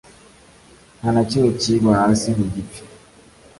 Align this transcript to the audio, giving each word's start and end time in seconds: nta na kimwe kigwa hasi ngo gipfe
nta 0.99 1.09
na 1.15 1.23
kimwe 1.29 1.49
kigwa 1.61 1.91
hasi 2.01 2.27
ngo 2.33 2.43
gipfe 2.53 2.81